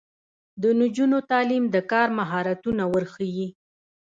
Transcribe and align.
د 0.61 0.63
نجونو 0.79 1.17
تعلیم 1.31 1.63
د 1.73 1.77
کار 1.91 2.07
مهارتونه 2.19 2.83
ورښيي. 2.93 3.47